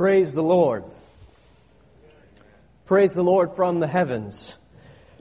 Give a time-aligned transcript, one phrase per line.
[0.00, 0.84] Praise the Lord.
[2.86, 4.56] Praise the Lord from the heavens.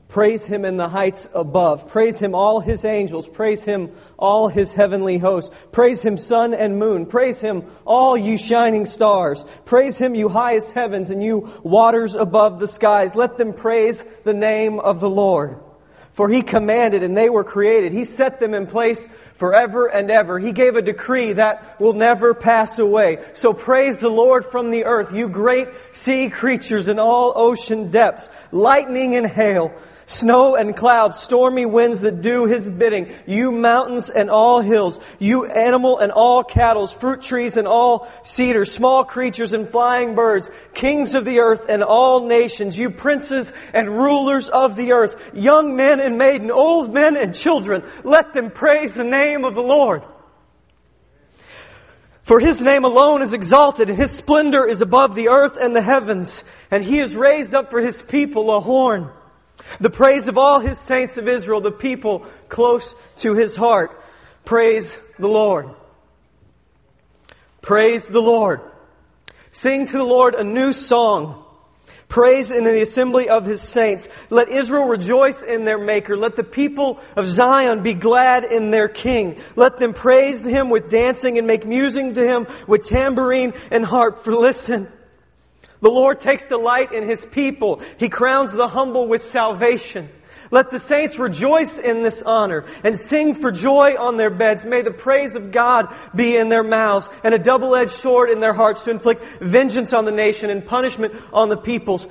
[0.07, 1.89] Praise him in the heights above.
[1.89, 3.27] Praise him all his angels.
[3.27, 5.53] Praise him all his heavenly hosts.
[5.73, 7.07] Praise him sun and moon.
[7.07, 9.43] Praise him all you shining stars.
[9.65, 13.15] Praise him you highest heavens and you waters above the skies.
[13.15, 15.59] Let them praise the name of the Lord.
[16.19, 17.93] For he commanded and they were created.
[17.93, 20.37] He set them in place forever and ever.
[20.37, 23.23] He gave a decree that will never pass away.
[23.31, 28.29] So praise the Lord from the earth, you great sea creatures in all ocean depths,
[28.51, 29.73] lightning and hail,
[30.09, 35.45] Snow and clouds, stormy winds that do his bidding, you mountains and all hills, you
[35.45, 41.13] animal and all cattle, fruit trees and all cedars, small creatures and flying birds, kings
[41.13, 45.99] of the earth and all nations, you princes and rulers of the earth, young men
[45.99, 50.01] and maiden, old men and children, let them praise the name of the Lord.
[52.23, 55.83] For his name alone is exalted, and his splendor is above the earth and the
[55.83, 59.11] heavens, and he has raised up for his people a horn
[59.79, 64.03] the praise of all his saints of Israel, the people close to his heart.
[64.45, 65.69] Praise the Lord.
[67.61, 68.61] Praise the Lord.
[69.51, 71.45] Sing to the Lord a new song.
[72.07, 74.07] Praise in the assembly of his saints.
[74.31, 76.17] Let Israel rejoice in their maker.
[76.17, 79.39] Let the people of Zion be glad in their king.
[79.55, 84.23] Let them praise him with dancing and make music to him with tambourine and harp.
[84.23, 84.91] For listen,
[85.81, 87.81] the Lord takes delight in His people.
[87.97, 90.09] He crowns the humble with salvation.
[90.51, 94.65] Let the saints rejoice in this honor and sing for joy on their beds.
[94.65, 98.53] May the praise of God be in their mouths and a double-edged sword in their
[98.53, 102.07] hearts to inflict vengeance on the nation and punishment on the peoples.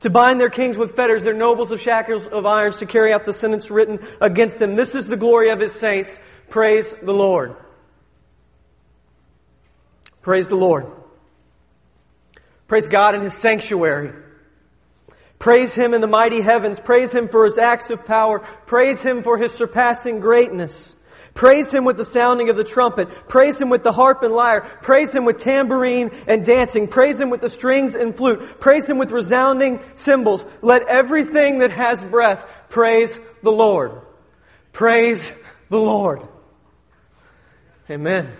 [0.00, 3.24] To bind their kings with fetters, their nobles of shackles of irons, to carry out
[3.24, 4.74] the sentence written against them.
[4.74, 6.18] This is the glory of His saints.
[6.48, 7.54] Praise the Lord.
[10.22, 10.86] Praise the Lord.
[12.74, 14.10] Praise God in His sanctuary.
[15.38, 16.80] Praise Him in the mighty heavens.
[16.80, 18.40] Praise Him for His acts of power.
[18.66, 20.92] Praise Him for His surpassing greatness.
[21.34, 23.28] Praise Him with the sounding of the trumpet.
[23.28, 24.62] Praise Him with the harp and lyre.
[24.82, 26.88] Praise Him with tambourine and dancing.
[26.88, 28.58] Praise Him with the strings and flute.
[28.58, 30.44] Praise Him with resounding cymbals.
[30.60, 34.02] Let everything that has breath praise the Lord.
[34.72, 35.30] Praise
[35.70, 36.22] the Lord.
[37.88, 38.32] Amen.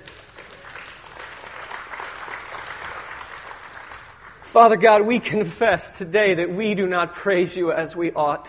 [4.55, 8.49] Father God, we confess today that we do not praise you as we ought.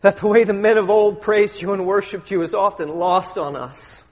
[0.00, 3.38] That the way the men of old praised you and worshiped you is often lost
[3.38, 4.02] on us.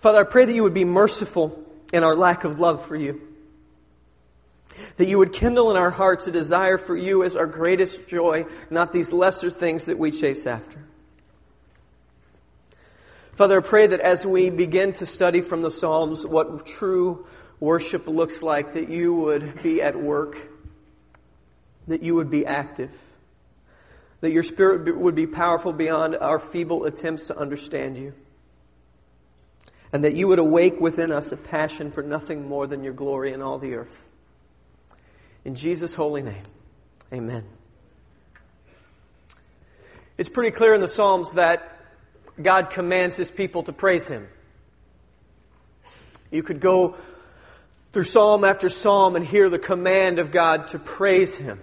[0.00, 3.20] Father, I pray that you would be merciful in our lack of love for you.
[4.96, 8.44] That you would kindle in our hearts a desire for you as our greatest joy,
[8.70, 10.84] not these lesser things that we chase after.
[13.40, 17.24] Father, I pray that as we begin to study from the Psalms what true
[17.58, 20.36] worship looks like, that you would be at work,
[21.88, 22.90] that you would be active,
[24.20, 28.12] that your Spirit would be powerful beyond our feeble attempts to understand you,
[29.90, 33.32] and that you would awake within us a passion for nothing more than your glory
[33.32, 34.06] in all the earth.
[35.46, 36.44] In Jesus' holy name,
[37.10, 37.44] amen.
[40.18, 41.78] It's pretty clear in the Psalms that
[42.42, 44.28] God commands his people to praise him.
[46.30, 46.96] You could go
[47.92, 51.60] through psalm after psalm and hear the command of God to praise him.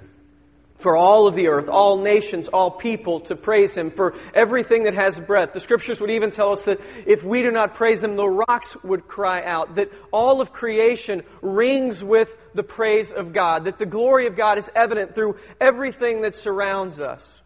[0.77, 3.89] For all of the earth, all nations, all people to praise him.
[3.89, 5.53] For everything that has breath.
[5.53, 8.75] The scriptures would even tell us that if we do not praise him, the rocks
[8.83, 9.75] would cry out.
[9.75, 13.65] That all of creation rings with the praise of God.
[13.65, 17.41] That the glory of God is evident through everything that surrounds us.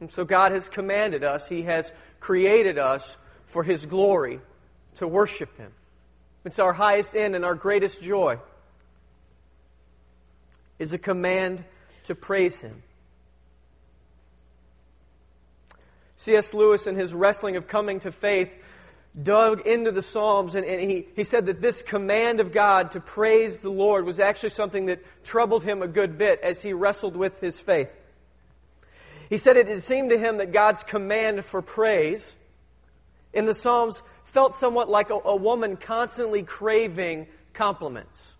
[0.00, 3.16] And so God has commanded us, He has created us
[3.46, 4.40] for His glory
[4.96, 5.72] to worship Him.
[6.44, 8.38] It's our highest end and our greatest joy
[10.78, 11.64] is a command
[12.04, 12.82] to praise Him.
[16.20, 16.52] C.S.
[16.52, 18.54] Lewis, in his wrestling of coming to faith,
[19.20, 23.00] dug into the Psalms and, and, he, he said that this command of God to
[23.00, 27.16] praise the Lord was actually something that troubled him a good bit as he wrestled
[27.16, 27.88] with his faith.
[29.30, 32.34] He said it seemed to him that God's command for praise
[33.32, 38.34] in the Psalms felt somewhat like a, a woman constantly craving compliments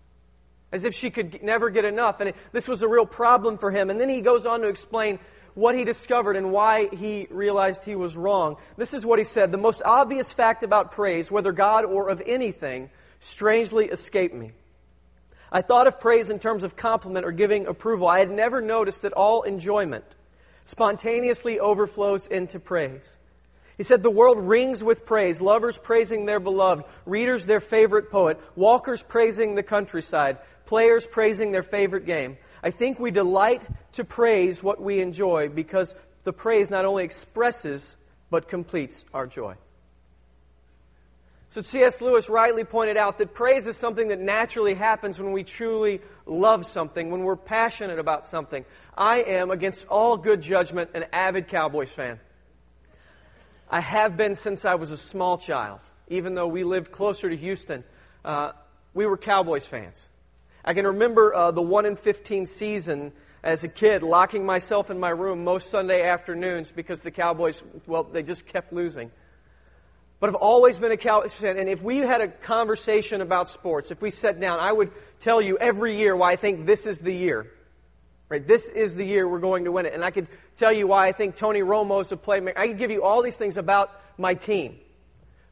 [0.71, 2.19] as if she could never get enough.
[2.19, 3.89] And it, this was a real problem for him.
[3.89, 5.19] And then he goes on to explain
[5.53, 8.57] what he discovered and why he realized he was wrong.
[8.77, 12.21] This is what he said The most obvious fact about praise, whether God or of
[12.25, 12.89] anything,
[13.19, 14.51] strangely escaped me.
[15.51, 18.07] I thought of praise in terms of compliment or giving approval.
[18.07, 20.05] I had never noticed that all enjoyment
[20.71, 23.17] spontaneously overflows into praise.
[23.77, 28.39] He said, The world rings with praise, lovers praising their beloved, readers their favorite poet,
[28.55, 32.37] walkers praising the countryside, players praising their favorite game.
[32.63, 37.97] I think we delight to praise what we enjoy because the praise not only expresses,
[38.29, 39.55] but completes our joy.
[41.51, 41.99] So C.S.
[41.99, 46.65] Lewis rightly pointed out that praise is something that naturally happens when we truly love
[46.65, 48.63] something, when we're passionate about something.
[48.97, 52.21] I am, against all good judgment, an avid Cowboys fan.
[53.69, 55.81] I have been since I was a small child.
[56.07, 57.83] Even though we lived closer to Houston,
[58.23, 58.53] uh,
[58.93, 60.07] we were Cowboys fans.
[60.63, 63.11] I can remember uh, the 1 in 15 season
[63.43, 68.05] as a kid, locking myself in my room most Sunday afternoons because the Cowboys, well,
[68.05, 69.11] they just kept losing.
[70.21, 73.89] But I've always been a Cowboys fan, and if we had a conversation about sports,
[73.89, 76.99] if we sat down, I would tell you every year why I think this is
[76.99, 77.47] the year.
[78.29, 78.47] Right?
[78.47, 79.95] This is the year we're going to win it.
[79.95, 82.53] And I could tell you why I think Tony Romo is a playmaker.
[82.55, 83.89] I could give you all these things about
[84.19, 84.77] my team.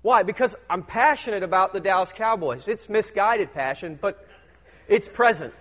[0.03, 0.21] Why?
[0.21, 2.67] Because I'm passionate about the Dallas Cowboys.
[2.67, 4.23] It's misguided passion, but
[4.87, 5.55] it's present.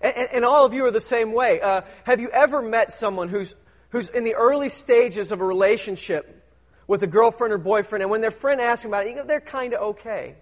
[0.00, 1.60] And, and, and all of you are the same way.
[1.60, 3.54] Uh, have you ever met someone who's,
[3.90, 6.40] who's in the early stages of a relationship
[6.86, 9.74] with a girlfriend or boyfriend, and when their friend asks them about it, they're kind
[9.74, 10.36] of okay.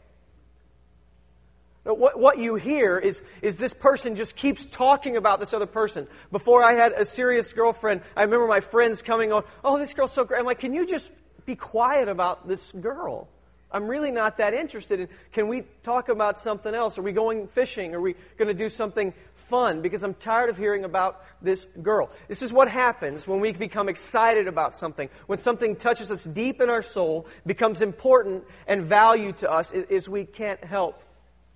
[1.84, 6.06] What, what you hear is, is this person just keeps talking about this other person.
[6.30, 10.12] Before I had a serious girlfriend, I remember my friends coming on, oh, this girl's
[10.12, 10.38] so great.
[10.38, 11.10] I'm like, can you just
[11.44, 13.28] be quiet about this girl?
[13.72, 16.98] I'm really not that interested in, can we talk about something else?
[16.98, 17.94] Are we going fishing?
[17.94, 19.12] Are we going to do something
[19.52, 19.82] fun?
[19.82, 22.10] Because I'm tired of hearing about this girl.
[22.26, 25.10] This is what happens when we become excited about something.
[25.26, 29.84] When something touches us deep in our soul, becomes important and value to us, is,
[29.90, 31.02] is we can't help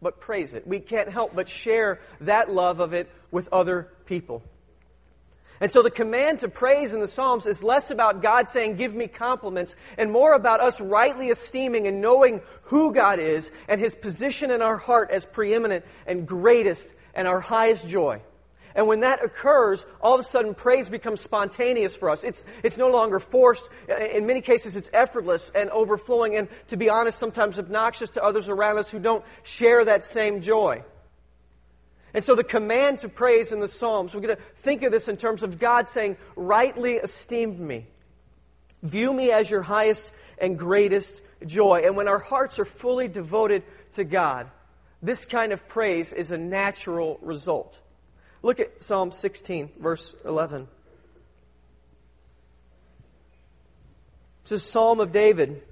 [0.03, 0.67] but praise it.
[0.67, 4.43] We can't help but share that love of it with other people.
[5.59, 8.95] And so the command to praise in the Psalms is less about God saying, give
[8.95, 13.95] me compliments, and more about us rightly esteeming and knowing who God is and His
[13.95, 18.23] position in our heart as preeminent and greatest and our highest joy.
[18.77, 22.23] And when that occurs, all of a sudden praise becomes spontaneous for us.
[22.23, 23.71] It's, it's no longer forced.
[24.13, 28.51] In many cases, it's effortless and overflowing, and to be honest, sometimes obnoxious to others
[28.51, 30.85] around us who don't share that same joy.
[32.13, 35.09] And so the command to praise in the Psalms, we're going to think of this
[35.09, 37.87] in terms of God saying, rightly esteem me.
[38.83, 41.83] View me as your highest and greatest joy.
[41.85, 43.63] And when our hearts are fully devoted
[43.95, 44.51] to God,
[45.07, 47.79] this kind of praise is a natural result.
[48.43, 50.69] Look at Psalm 16, verse 11.
[54.43, 55.63] It's a psalm of David.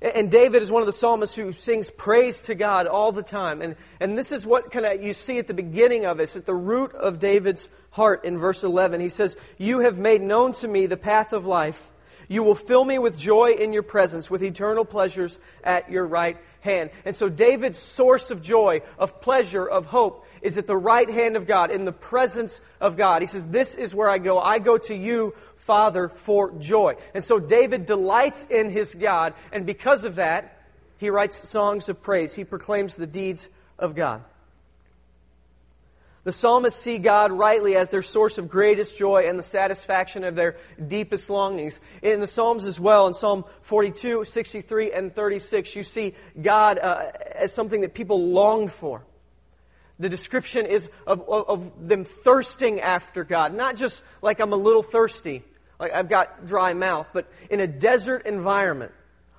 [0.00, 3.62] And David is one of the psalmists who sings praise to God all the time.
[3.62, 6.44] And, and this is what kind of you see at the beginning of it, at
[6.44, 9.00] the root of David's heart in verse 11.
[9.00, 11.90] He says, You have made known to me the path of life.
[12.28, 16.36] You will fill me with joy in your presence, with eternal pleasures at your right
[16.60, 16.90] hand.
[17.04, 21.36] And so David's source of joy, of pleasure, of hope is at the right hand
[21.36, 23.22] of God, in the presence of God.
[23.22, 24.38] He says, This is where I go.
[24.38, 26.96] I go to you, Father, for joy.
[27.14, 30.62] And so David delights in his God, and because of that,
[30.98, 32.34] he writes songs of praise.
[32.34, 33.48] He proclaims the deeds
[33.78, 34.24] of God.
[36.24, 40.34] The psalmists see God rightly as their source of greatest joy and the satisfaction of
[40.34, 41.78] their deepest longings.
[42.00, 47.12] In the Psalms as well, in Psalm 42, 63, and 36, you see God uh,
[47.34, 49.04] as something that people longed for.
[49.98, 53.54] The description is of, of, of them thirsting after God.
[53.54, 55.44] Not just like I'm a little thirsty,
[55.78, 58.92] like I've got dry mouth, but in a desert environment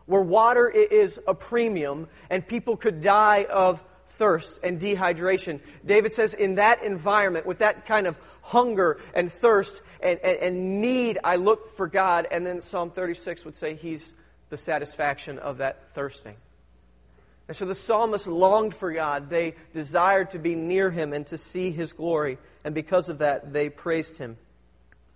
[0.05, 5.59] where water is a premium and people could die of thirst and dehydration.
[5.85, 10.81] David says, in that environment, with that kind of hunger and thirst and, and, and,
[10.81, 12.27] need, I look for God.
[12.29, 14.13] And then Psalm 36 would say, He's
[14.50, 16.35] the satisfaction of that thirsting.
[17.47, 19.29] And so the psalmist longed for God.
[19.29, 22.38] They desired to be near Him and to see His glory.
[22.63, 24.38] And because of that, they praised Him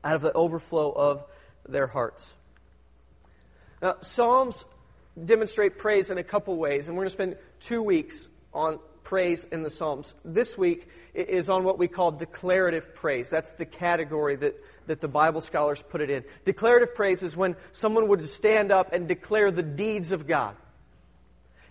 [0.03, 1.23] out of the overflow of
[1.67, 2.33] their hearts.
[3.81, 4.65] Now, Psalms
[5.23, 9.45] demonstrate praise in a couple ways, and we're going to spend two weeks on praise
[9.45, 10.15] in the Psalms.
[10.23, 13.29] This week is on what we call declarative praise.
[13.29, 14.55] That's the category that,
[14.87, 16.23] that the Bible scholars put it in.
[16.45, 20.55] Declarative praise is when someone would stand up and declare the deeds of God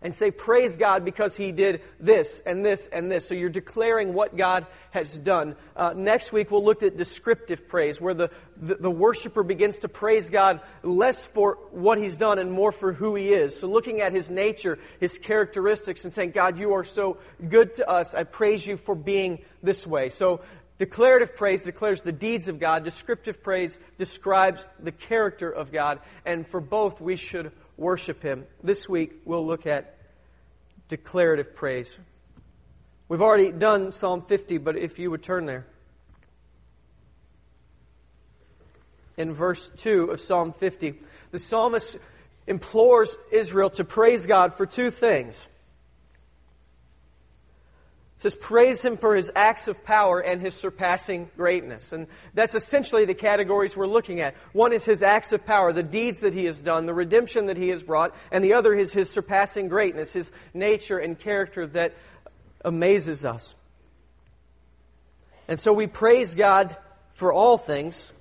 [0.03, 3.27] and say, Praise God because He did this and this and this.
[3.27, 5.57] So you're declaring what God has done.
[5.77, 9.89] Uh, next week, we'll look at descriptive praise, where the, the, the, worshiper begins to
[9.89, 13.59] praise God less for what He's done and more for who He is.
[13.59, 17.89] So looking at His nature, His characteristics, and saying, God, you are so good to
[17.89, 18.15] us.
[18.15, 20.09] I praise you for being this way.
[20.09, 20.41] So
[20.79, 22.85] Declarative praise declares the deeds of God.
[22.85, 25.99] Descriptive praise describes the character of God.
[26.25, 28.47] And for both, we should worship Him.
[28.63, 29.97] This week, we'll look at
[30.89, 31.97] declarative praise.
[33.09, 35.67] We've already done Psalm 50, but if you would turn there.
[39.17, 40.95] In verse 2 of Psalm 50,
[41.33, 41.99] the psalmist
[42.47, 45.49] implores Israel to praise God for two things.
[48.19, 51.93] It says, praise him for his acts of power and his surpassing greatness.
[51.93, 54.35] And that's essentially the categories we're looking at.
[54.53, 57.57] One is his acts of power, the deeds that he has done, the redemption that
[57.57, 61.95] he has brought, and the other is his surpassing greatness, his nature and character that
[62.65, 63.55] amazes us.
[65.47, 66.77] And so we praise God
[67.15, 68.13] for all things,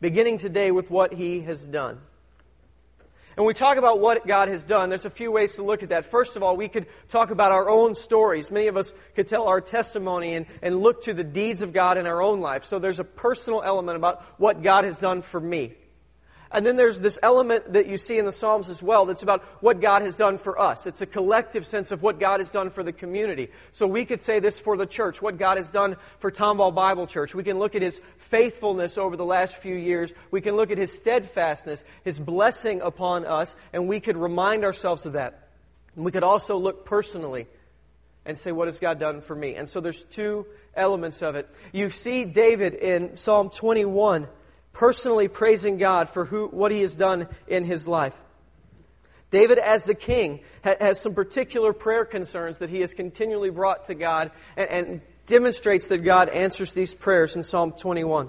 [0.00, 2.00] beginning today with what he has done.
[3.36, 5.88] And we talk about what God has done, there's a few ways to look at
[5.88, 6.06] that.
[6.06, 8.50] First of all, we could talk about our own stories.
[8.50, 11.98] Many of us could tell our testimony and, and look to the deeds of God
[11.98, 12.64] in our own life.
[12.64, 15.74] So there's a personal element about what God has done for me.
[16.54, 19.42] And then there's this element that you see in the Psalms as well that's about
[19.60, 20.86] what God has done for us.
[20.86, 23.50] It's a collective sense of what God has done for the community.
[23.72, 27.08] So we could say this for the church, what God has done for Tomball Bible
[27.08, 27.34] Church.
[27.34, 30.12] We can look at His faithfulness over the last few years.
[30.30, 35.04] We can look at His steadfastness, His blessing upon us, and we could remind ourselves
[35.06, 35.48] of that.
[35.96, 37.48] And we could also look personally
[38.24, 39.56] and say, what has God done for me?
[39.56, 40.46] And so there's two
[40.76, 41.48] elements of it.
[41.72, 44.28] You see David in Psalm 21
[44.74, 48.14] personally praising God for who, what he has done in his life.
[49.30, 53.94] David, as the king, has some particular prayer concerns that he has continually brought to
[53.94, 58.28] God and, and demonstrates that God answers these prayers in Psalm 21.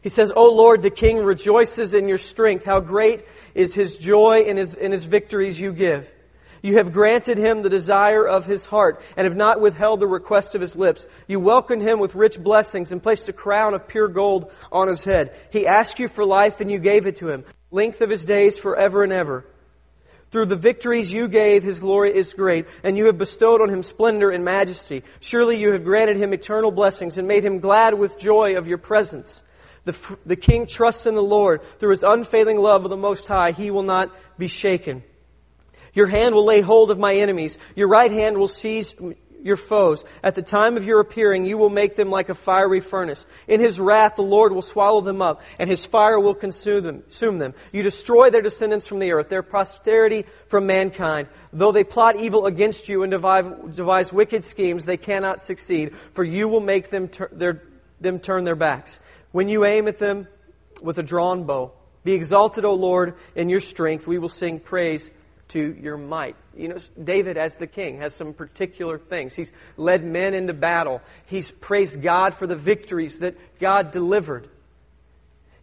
[0.00, 2.64] He says, O Lord, the king rejoices in your strength.
[2.64, 6.10] How great is his joy in his, in his victories you give.
[6.64, 10.54] You have granted him the desire of his heart and have not withheld the request
[10.54, 11.06] of his lips.
[11.28, 15.04] You welcomed him with rich blessings and placed a crown of pure gold on his
[15.04, 15.36] head.
[15.50, 17.44] He asked you for life and you gave it to him.
[17.70, 19.44] Length of his days forever and ever.
[20.30, 23.82] Through the victories you gave, his glory is great, and you have bestowed on him
[23.82, 25.02] splendor and majesty.
[25.20, 28.78] Surely you have granted him eternal blessings and made him glad with joy of your
[28.78, 29.42] presence.
[29.84, 31.62] The, the king trusts in the Lord.
[31.78, 35.04] Through his unfailing love of the Most High, he will not be shaken.
[35.94, 37.56] Your hand will lay hold of my enemies.
[37.74, 38.94] Your right hand will seize
[39.44, 40.04] your foes.
[40.22, 43.26] At the time of your appearing, you will make them like a fiery furnace.
[43.46, 47.02] In his wrath, the Lord will swallow them up, and his fire will consume them.
[47.02, 47.54] Consume them.
[47.70, 51.28] You destroy their descendants from the earth, their posterity from mankind.
[51.52, 56.24] Though they plot evil against you and devise, devise wicked schemes, they cannot succeed, for
[56.24, 57.62] you will make them, their,
[58.00, 58.98] them turn their backs.
[59.30, 60.26] When you aim at them
[60.80, 61.72] with a drawn bow,
[62.02, 64.06] be exalted, O Lord, in your strength.
[64.06, 65.10] We will sing praise
[65.48, 66.36] to your might.
[66.56, 69.34] You know, David, as the king, has some particular things.
[69.34, 71.02] He's led men into battle.
[71.26, 74.48] He's praised God for the victories that God delivered.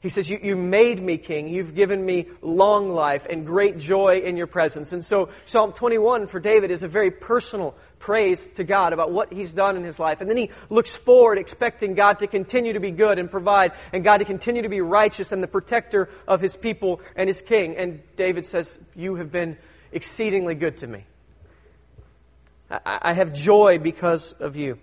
[0.02, 1.48] He says, you, you made me king.
[1.48, 4.94] You've given me long life and great joy in your presence.
[4.94, 9.32] And so Psalm 21 for David is a very personal praise to God about what
[9.32, 10.20] he's done in his life.
[10.20, 14.04] And then he looks forward expecting God to continue to be good and provide and
[14.04, 17.76] God to continue to be righteous and the protector of his people and his king.
[17.78, 19.56] And David says, you have been
[19.92, 21.06] exceedingly good to me.
[22.86, 24.80] I have joy because of you.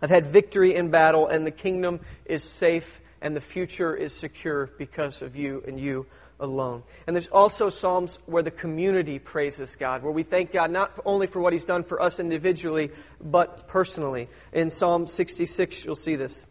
[0.00, 4.66] I've had victory in battle, and the kingdom is safe, and the future is secure
[4.78, 6.06] because of you and you
[6.40, 6.82] alone.
[7.06, 11.28] And there's also Psalms where the community praises God, where we thank God not only
[11.28, 12.90] for what He's done for us individually,
[13.20, 14.28] but personally.
[14.52, 16.44] In Psalm 66, you'll see this.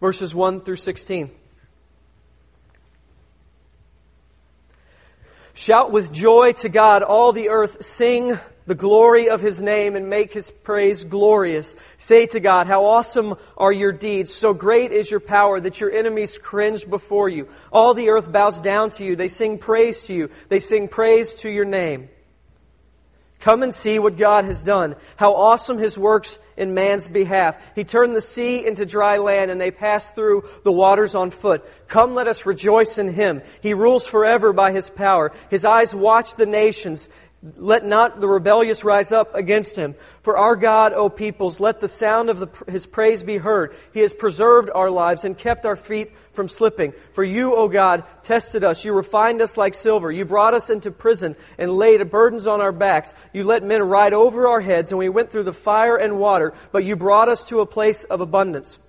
[0.00, 1.30] Verses 1 through 16.
[5.58, 7.84] Shout with joy to God, all the earth.
[7.84, 11.74] Sing the glory of his name and make his praise glorious.
[11.96, 14.32] Say to God, how awesome are your deeds.
[14.32, 17.48] So great is your power that your enemies cringe before you.
[17.72, 19.16] All the earth bows down to you.
[19.16, 20.30] They sing praise to you.
[20.48, 22.08] They sing praise to your name.
[23.40, 24.96] Come and see what God has done.
[25.16, 27.56] How awesome His works in man's behalf.
[27.76, 31.64] He turned the sea into dry land and they passed through the waters on foot.
[31.86, 33.42] Come let us rejoice in Him.
[33.60, 35.32] He rules forever by His power.
[35.50, 37.08] His eyes watch the nations.
[37.40, 39.94] Let not the rebellious rise up against him.
[40.22, 43.76] For our God, O peoples, let the sound of the, his praise be heard.
[43.94, 46.94] He has preserved our lives and kept our feet from slipping.
[47.12, 48.84] For you, O God, tested us.
[48.84, 50.10] You refined us like silver.
[50.10, 53.14] You brought us into prison and laid burdens on our backs.
[53.32, 56.54] You let men ride over our heads, and we went through the fire and water,
[56.72, 58.80] but you brought us to a place of abundance.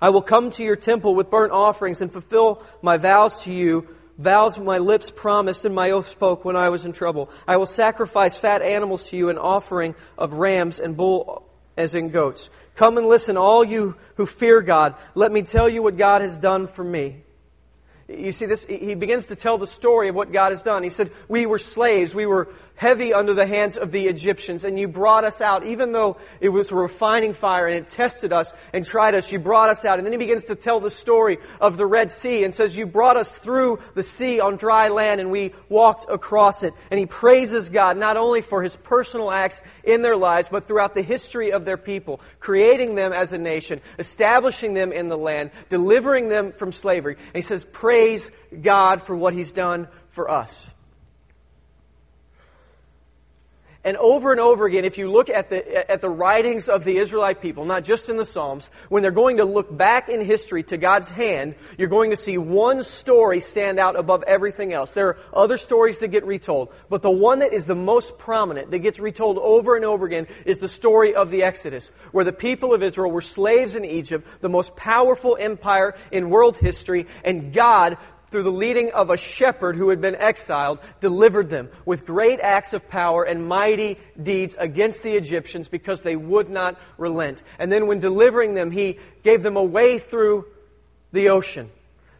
[0.00, 3.88] I will come to your temple with burnt offerings and fulfill my vows to you
[4.18, 7.30] vows my lips promised and my oath spoke when I was in trouble.
[7.46, 12.10] I will sacrifice fat animals to you, an offering of rams and bull as in
[12.10, 12.50] goats.
[12.76, 14.94] Come and listen, all you who fear God.
[15.14, 17.22] Let me tell you what God has done for me.
[18.06, 20.82] You see, this, he begins to tell the story of what God has done.
[20.82, 22.14] He said, We were slaves.
[22.14, 25.64] We were heavy under the hands of the Egyptians, and you brought us out.
[25.64, 29.38] Even though it was a refining fire and it tested us and tried us, you
[29.38, 29.98] brought us out.
[29.98, 32.84] And then he begins to tell the story of the Red Sea and says, You
[32.84, 36.74] brought us through the sea on dry land, and we walked across it.
[36.90, 40.94] And he praises God not only for his personal acts in their lives, but throughout
[40.94, 45.52] the history of their people, creating them as a nation, establishing them in the land,
[45.70, 47.14] delivering them from slavery.
[47.14, 47.93] And he says, Praise
[48.62, 50.68] God for what he's done for us.
[53.84, 56.96] And over and over again, if you look at the, at the writings of the
[56.96, 60.62] Israelite people, not just in the Psalms, when they're going to look back in history
[60.64, 64.92] to God's hand, you're going to see one story stand out above everything else.
[64.92, 68.70] There are other stories that get retold, but the one that is the most prominent,
[68.70, 72.32] that gets retold over and over again, is the story of the Exodus, where the
[72.32, 77.52] people of Israel were slaves in Egypt, the most powerful empire in world history, and
[77.52, 77.98] God
[78.34, 82.72] through the leading of a shepherd who had been exiled, delivered them with great acts
[82.72, 87.44] of power and mighty deeds against the Egyptians because they would not relent.
[87.60, 90.46] And then when delivering them, he gave them a way through
[91.12, 91.70] the ocean.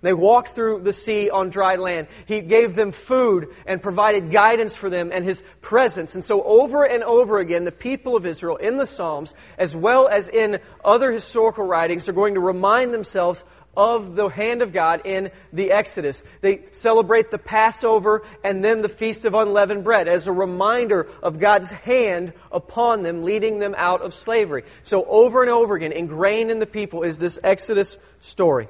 [0.02, 2.06] They walked through the sea on dry land.
[2.26, 6.14] He gave them food and provided guidance for them and His presence.
[6.14, 10.06] And so over and over again, the people of Israel in the Psalms, as well
[10.06, 13.42] as in other historical writings, are going to remind themselves
[13.76, 16.22] of the hand of God in the Exodus.
[16.40, 21.38] They celebrate the Passover and then the Feast of Unleavened Bread as a reminder of
[21.38, 24.64] God's hand upon them, leading them out of slavery.
[24.82, 28.68] So over and over again, ingrained in the people is this Exodus story.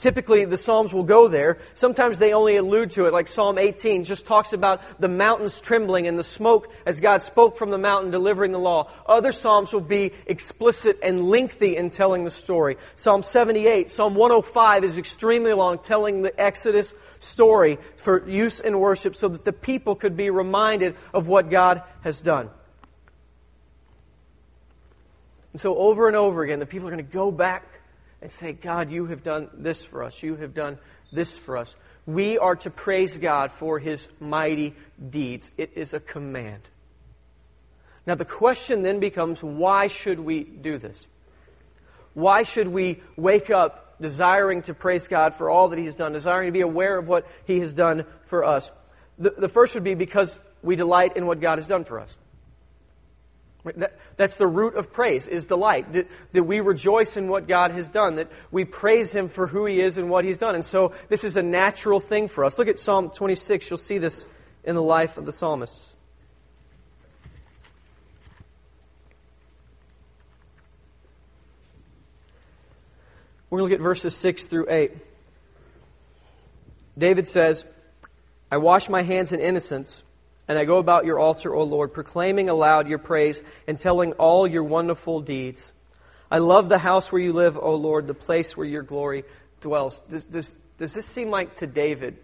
[0.00, 1.58] Typically, the Psalms will go there.
[1.74, 6.06] Sometimes they only allude to it, like Psalm 18 just talks about the mountains trembling
[6.06, 8.90] and the smoke as God spoke from the mountain delivering the law.
[9.04, 12.78] Other Psalms will be explicit and lengthy in telling the story.
[12.94, 19.14] Psalm 78, Psalm 105 is extremely long, telling the Exodus story for use in worship
[19.14, 22.48] so that the people could be reminded of what God has done.
[25.52, 27.69] And so over and over again, the people are going to go back
[28.22, 30.22] and say, God, you have done this for us.
[30.22, 30.78] You have done
[31.12, 31.74] this for us.
[32.06, 34.74] We are to praise God for his mighty
[35.08, 35.50] deeds.
[35.56, 36.68] It is a command.
[38.06, 41.06] Now, the question then becomes why should we do this?
[42.14, 46.12] Why should we wake up desiring to praise God for all that He has done,
[46.12, 48.70] desiring to be aware of what He has done for us?
[49.18, 52.16] The, the first would be because we delight in what God has done for us.
[53.64, 55.92] That, that's the root of praise, is delight.
[55.92, 59.66] That, that we rejoice in what God has done, that we praise Him for who
[59.66, 60.54] He is and what He's done.
[60.54, 62.58] And so this is a natural thing for us.
[62.58, 63.68] Look at Psalm 26.
[63.68, 64.26] You'll see this
[64.64, 65.94] in the life of the psalmist.
[73.50, 74.92] We're going to look at verses 6 through 8.
[76.96, 77.66] David says,
[78.50, 80.04] I wash my hands in innocence
[80.50, 84.48] and I go about your altar, O Lord, proclaiming aloud your praise and telling all
[84.48, 85.72] your wonderful deeds.
[86.28, 89.22] I love the house where you live, O Lord, the place where your glory
[89.60, 90.00] dwells.
[90.10, 92.18] Does, does, does this seem like to David?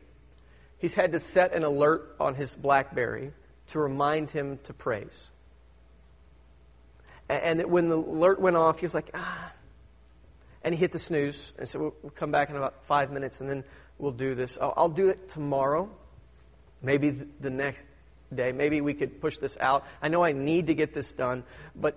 [0.79, 3.31] He's had to set an alert on his Blackberry
[3.69, 5.31] to remind him to praise.
[7.29, 9.53] And when the alert went off, he was like, ah.
[10.65, 13.41] And he hit the snooze and said, we'll, we'll come back in about five minutes
[13.41, 13.63] and then
[13.99, 14.59] we'll do this.
[14.61, 15.89] I'll do it tomorrow,
[16.83, 17.85] maybe the next
[18.35, 18.53] day.
[18.53, 19.85] Maybe we could push this out.
[20.03, 21.97] I know I need to get this done, but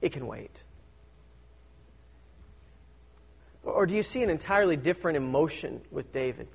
[0.00, 0.62] it can wait.
[3.62, 6.48] Or do you see an entirely different emotion with David?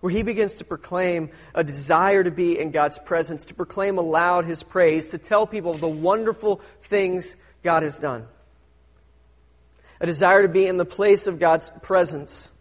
[0.00, 4.44] Where he begins to proclaim a desire to be in God's presence, to proclaim aloud
[4.44, 8.26] his praise, to tell people the wonderful things God has done.
[10.00, 12.52] A desire to be in the place of God's presence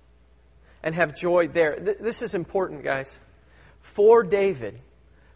[0.82, 1.78] and have joy there.
[1.78, 3.20] This is important, guys
[3.86, 4.80] for David,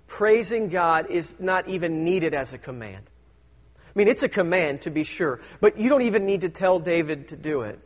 [0.07, 3.05] praising God is not even needed as a command.
[3.85, 6.79] I mean, it's a command to be sure, but you don't even need to tell
[6.79, 7.79] David to do it.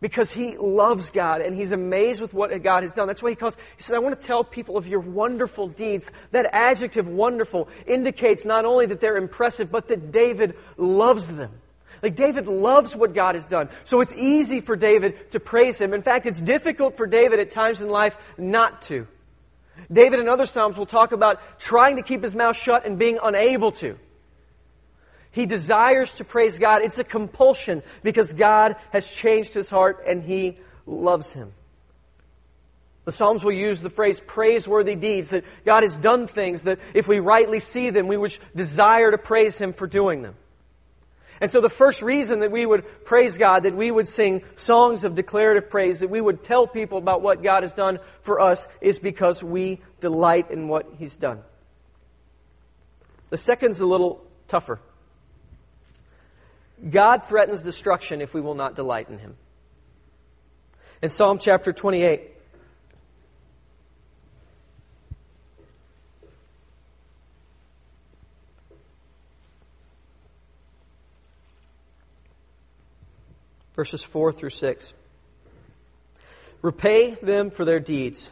[0.00, 3.06] Because he loves God and he's amazed with what God has done.
[3.06, 6.10] That's why he calls, he says, I want to tell people of your wonderful deeds.
[6.32, 11.52] That adjective wonderful indicates not only that they're impressive, but that David loves them.
[12.02, 13.68] Like David loves what God has done.
[13.84, 15.94] So it's easy for David to praise him.
[15.94, 19.06] In fact, it's difficult for David at times in life not to.
[19.92, 23.18] David in other Psalms will talk about trying to keep his mouth shut and being
[23.22, 23.98] unable to.
[25.30, 26.82] He desires to praise God.
[26.82, 30.56] It's a compulsion because God has changed his heart and he
[30.86, 31.52] loves him.
[33.06, 37.06] The Psalms will use the phrase praiseworthy deeds, that God has done things that if
[37.06, 40.34] we rightly see them, we would desire to praise Him for doing them.
[41.40, 45.04] And so the first reason that we would praise God, that we would sing songs
[45.04, 48.68] of declarative praise, that we would tell people about what God has done for us,
[48.80, 51.42] is because we delight in what He's done.
[53.30, 54.80] The second's a little tougher.
[56.88, 59.36] God threatens destruction if we will not delight in Him.
[61.02, 62.35] In Psalm chapter 28,
[73.76, 74.94] verses 4 through 6.
[76.62, 78.30] Repay them for their deeds,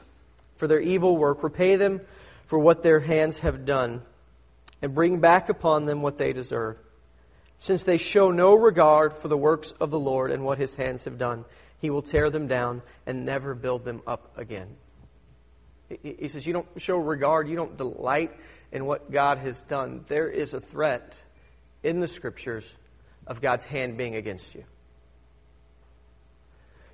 [0.57, 1.42] for their evil work.
[1.42, 2.00] Repay them
[2.46, 4.02] for what their hands have done,
[4.83, 6.76] and bring back upon them what they deserve.
[7.59, 11.04] Since they show no regard for the works of the Lord and what his hands
[11.04, 11.44] have done,
[11.80, 14.76] he will tear them down and never build them up again.
[16.02, 18.33] He says, You don't show regard, you don't delight
[18.72, 20.04] in what God has done.
[20.09, 21.14] There is a threat
[21.83, 22.74] in the scriptures
[23.26, 24.64] of God's hand being against you.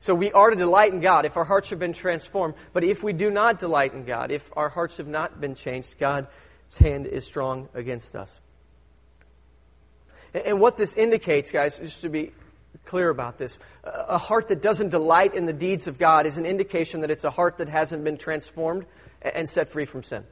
[0.00, 2.54] So we are to delight in God if our hearts have been transformed.
[2.72, 5.98] But if we do not delight in God, if our hearts have not been changed,
[5.98, 6.26] God's
[6.78, 8.40] hand is strong against us.
[10.32, 12.32] And what this indicates, guys, just to be
[12.86, 16.46] clear about this, a heart that doesn't delight in the deeds of God is an
[16.46, 18.86] indication that it's a heart that hasn't been transformed
[19.20, 20.24] and set free from sin.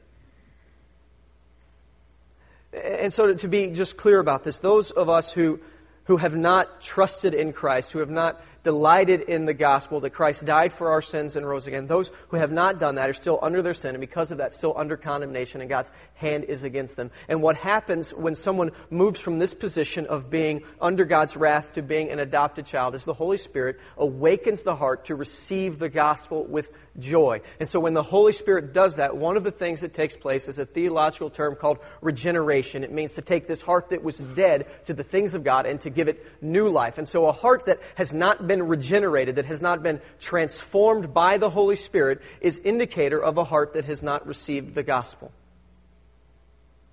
[2.72, 5.60] And so to be just clear about this, those of us who,
[6.04, 10.44] who have not trusted in Christ, who have not delighted in the gospel that Christ
[10.44, 11.86] died for our sins and rose again.
[11.86, 14.52] Those who have not done that are still under their sin, and because of that,
[14.52, 17.10] still under condemnation, and God's hand is against them.
[17.28, 21.82] And what happens when someone moves from this position of being under God's wrath to
[21.82, 26.44] being an adopted child is the Holy Spirit awakens the heart to receive the gospel
[26.44, 27.40] with joy.
[27.60, 30.48] And so when the Holy Spirit does that, one of the things that takes place
[30.48, 32.84] is a theological term called regeneration.
[32.84, 35.80] It means to take this heart that was dead to the things of God and
[35.82, 36.98] to give it new life.
[36.98, 41.38] And so a heart that has not been regenerated, that has not been transformed by
[41.38, 45.32] the Holy Spirit, is indicator of a heart that has not received the gospel.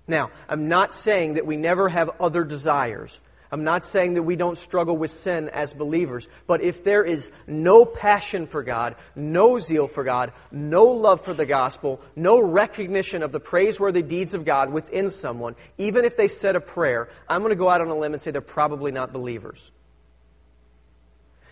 [0.08, 3.20] Now, I'm not saying that we never have other desires.
[3.50, 7.30] I'm not saying that we don't struggle with sin as believers, but if there is
[7.46, 13.22] no passion for God, no zeal for God, no love for the gospel, no recognition
[13.22, 17.40] of the praiseworthy deeds of God within someone, even if they said a prayer, I'm
[17.40, 19.70] going to go out on a limb and say they're probably not believers.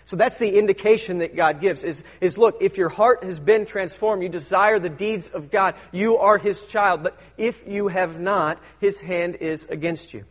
[0.07, 3.65] So that's the indication that God gives is, is look, if your heart has been
[3.65, 7.03] transformed, you desire the deeds of God, you are His child.
[7.03, 10.25] But if you have not, His hand is against you.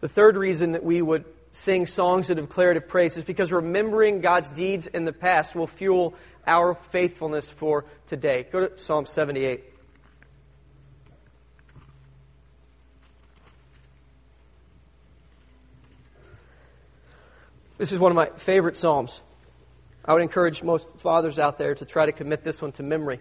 [0.00, 4.48] The third reason that we would sing songs of declarative praise is because remembering God's
[4.50, 6.14] deeds in the past will fuel
[6.46, 8.46] our faithfulness for today.
[8.50, 9.64] Go to Psalm 78.
[17.80, 19.22] This is one of my favorite Psalms.
[20.04, 23.20] I would encourage most fathers out there to try to commit this one to memory.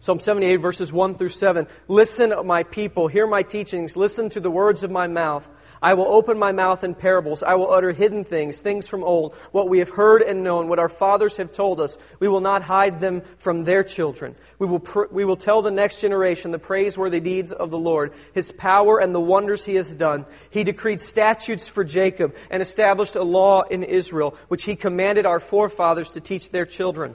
[0.00, 1.68] Psalm 78, verses 1 through 7.
[1.86, 5.48] Listen, my people, hear my teachings, listen to the words of my mouth.
[5.80, 7.42] I will open my mouth in parables.
[7.42, 10.78] I will utter hidden things, things from old, what we have heard and known, what
[10.78, 11.96] our fathers have told us.
[12.18, 14.34] We will not hide them from their children.
[14.58, 18.12] We will, pr- we will tell the next generation the praiseworthy deeds of the Lord,
[18.32, 20.26] his power and the wonders he has done.
[20.50, 25.40] He decreed statutes for Jacob and established a law in Israel, which he commanded our
[25.40, 27.14] forefathers to teach their children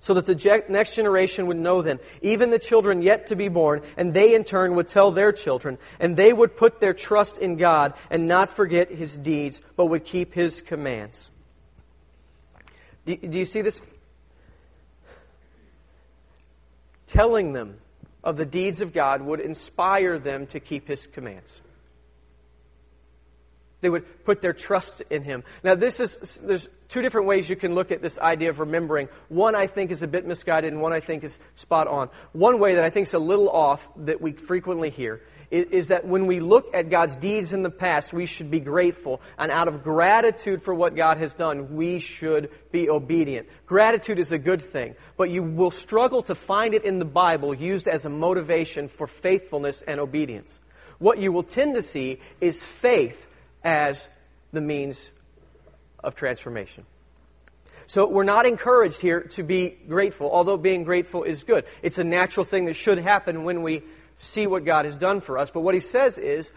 [0.00, 3.82] so that the next generation would know them, even the children yet to be born,
[3.96, 7.56] and they in turn would tell their children, and they would put their trust in
[7.56, 11.30] God and not forget His deeds, but would keep His commands.
[13.04, 13.80] Do, do you see this?
[17.06, 17.78] Telling them
[18.22, 21.60] of the deeds of God would inspire them to keep His commands.
[23.80, 25.42] They would put their trust in him.
[25.64, 29.08] Now, this is, there's two different ways you can look at this idea of remembering.
[29.28, 32.10] One I think is a bit misguided, and one I think is spot on.
[32.32, 35.88] One way that I think is a little off that we frequently hear is, is
[35.88, 39.20] that when we look at God's deeds in the past, we should be grateful.
[39.38, 43.48] And out of gratitude for what God has done, we should be obedient.
[43.66, 47.54] Gratitude is a good thing, but you will struggle to find it in the Bible
[47.54, 50.60] used as a motivation for faithfulness and obedience.
[50.98, 53.26] What you will tend to see is faith
[53.62, 54.08] as
[54.52, 55.10] the means
[56.02, 56.84] of transformation.
[57.86, 61.64] So we're not encouraged here to be grateful, although being grateful is good.
[61.82, 63.82] It's a natural thing that should happen when we
[64.16, 65.50] see what God has done for us.
[65.50, 66.50] But what he says is,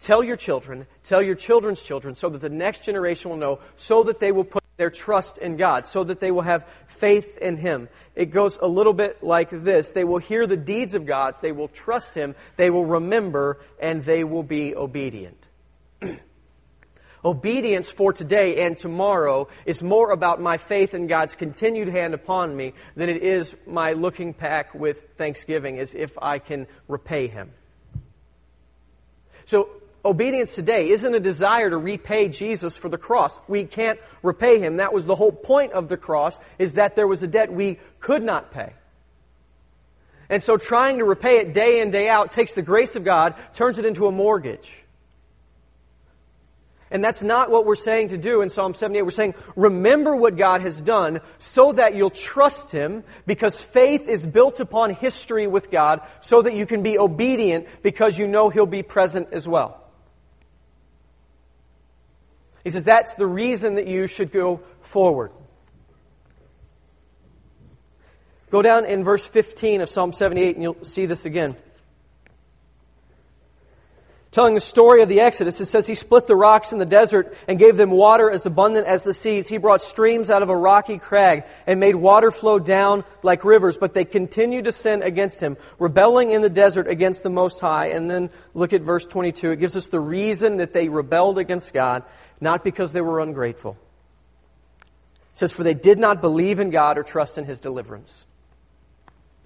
[0.00, 4.04] Tell your children, tell your children's children, so that the next generation will know, so
[4.04, 7.56] that they will put their trust in God, so that they will have faith in
[7.56, 7.88] Him.
[8.14, 11.52] It goes a little bit like this They will hear the deeds of God, they
[11.52, 15.48] will trust Him, they will remember, and they will be obedient.
[17.24, 22.56] Obedience for today and tomorrow is more about my faith in God's continued hand upon
[22.56, 27.50] me than it is my looking back with thanksgiving as if I can repay Him.
[29.46, 29.68] So,
[30.04, 33.38] obedience today isn't a desire to repay Jesus for the cross.
[33.48, 34.76] We can't repay him.
[34.76, 37.78] That was the whole point of the cross, is that there was a debt we
[37.98, 38.74] could not pay.
[40.28, 43.34] And so trying to repay it day in, day out takes the grace of God,
[43.54, 44.70] turns it into a mortgage.
[46.90, 49.02] And that's not what we're saying to do in Psalm 78.
[49.02, 54.26] We're saying, remember what God has done so that you'll trust Him because faith is
[54.26, 58.66] built upon history with God so that you can be obedient because you know He'll
[58.66, 59.84] be present as well.
[62.64, 65.30] He says that's the reason that you should go forward.
[68.50, 71.54] Go down in verse 15 of Psalm 78 and you'll see this again
[74.30, 75.60] telling the story of the Exodus.
[75.60, 78.86] It says he split the rocks in the desert and gave them water as abundant
[78.86, 79.48] as the seas.
[79.48, 83.76] He brought streams out of a rocky crag and made water flow down like rivers,
[83.76, 87.88] but they continued to sin against him, rebelling in the desert against the Most High.
[87.88, 89.52] And then look at verse 22.
[89.52, 92.04] It gives us the reason that they rebelled against God,
[92.40, 93.78] not because they were ungrateful.
[95.32, 98.26] It says, For they did not believe in God or trust in his deliverance.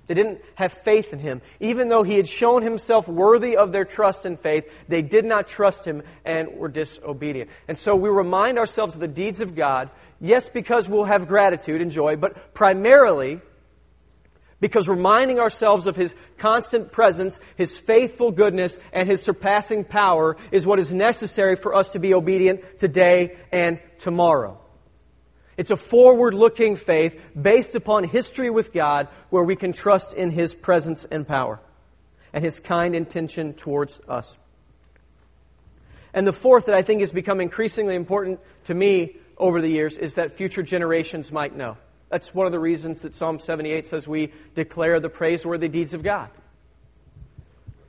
[0.07, 1.43] They didn't have faith in him.
[1.61, 5.47] Even though he had shown himself worthy of their trust and faith, they did not
[5.47, 7.51] trust him and were disobedient.
[7.69, 11.81] And so we remind ourselves of the deeds of God, yes, because we'll have gratitude
[11.81, 13.41] and joy, but primarily
[14.63, 20.65] because reminding ourselves of his constant presence, his faithful goodness, and his surpassing power is
[20.65, 24.62] what is necessary for us to be obedient today and tomorrow.
[25.57, 30.31] It's a forward looking faith based upon history with God where we can trust in
[30.31, 31.61] His presence and power
[32.33, 34.39] and His kind intention towards us.
[36.15, 39.99] And the fourth that I think has become increasingly important to me over the years
[39.99, 41.77] is that future generations might know.
[42.11, 46.03] That's one of the reasons that Psalm 78 says we declare the praiseworthy deeds of
[46.03, 46.29] God.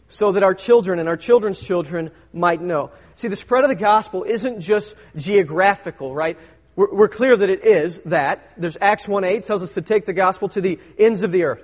[0.08, 2.92] So that our children and our children's children might know.
[3.16, 6.38] See, the spread of the gospel isn't just geographical, right?
[6.76, 8.52] We're, we're clear that it is that.
[8.58, 11.44] There's Acts 1 8 tells us to take the gospel to the ends of the
[11.44, 11.64] earth.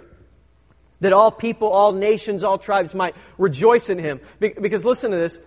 [1.02, 4.20] That all people, all nations, all tribes might rejoice in him.
[4.40, 5.40] Because listen to this.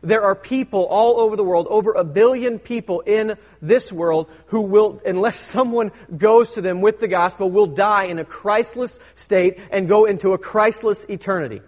[0.00, 4.60] There are people all over the world, over a billion people in this world, who
[4.60, 9.58] will, unless someone goes to them with the gospel, will die in a Christless state
[9.72, 11.62] and go into a Christless eternity.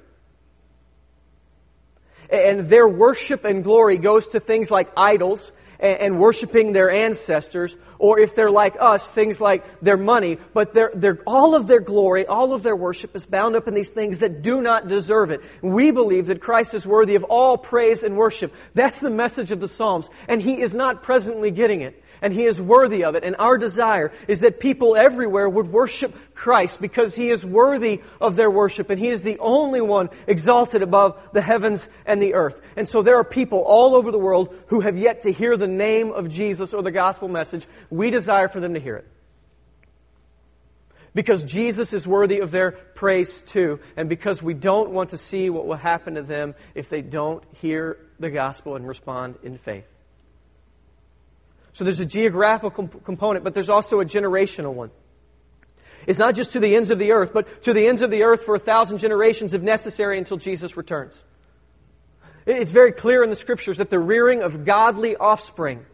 [2.30, 5.50] And their worship and glory goes to things like idols
[5.80, 10.72] and, and worshiping their ancestors, or if they're like us, things like their money, but
[10.72, 13.90] they're, they're, all of their glory, all of their worship is bound up in these
[13.90, 15.40] things that do not deserve it.
[15.62, 18.54] We believe that Christ is worthy of all praise and worship.
[18.74, 22.44] That's the message of the Psalms, and He is not presently getting it and He
[22.44, 23.24] is worthy of it.
[23.24, 28.36] And our desire is that people everywhere would worship Christ because He is worthy of
[28.36, 32.60] their worship and He is the only one exalted above the heavens and the earth.
[32.76, 35.68] And so there are people all over the world who have yet to hear the
[35.68, 37.66] name of Jesus or the gospel message.
[37.90, 39.06] We desire for them to hear it.
[41.12, 45.50] Because Jesus is worthy of their praise too, and because we don't want to see
[45.50, 49.89] what will happen to them if they don't hear the gospel and respond in faith.
[51.72, 54.90] So there's a geographical component, but there's also a generational one.
[56.06, 58.22] It's not just to the ends of the earth, but to the ends of the
[58.22, 61.22] earth for a thousand generations if necessary until Jesus returns.
[62.46, 65.84] It's very clear in the scriptures that the rearing of godly offspring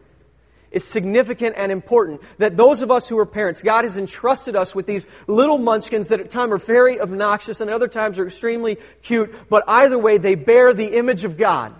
[0.71, 2.21] is significant and important.
[2.37, 6.07] That those of us who are parents, God has entrusted us with these little munchkins
[6.07, 9.97] that at times are very obnoxious and at other times are extremely cute, but either
[9.97, 11.73] way they bear the image of God.